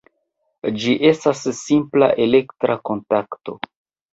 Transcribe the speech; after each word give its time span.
Ĝi 0.83 0.95
estas 1.09 1.43
simpla 1.59 2.09
elektra 2.27 2.81
kontakto. 2.91 3.59